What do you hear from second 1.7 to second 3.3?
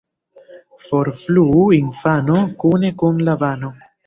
infano kune kun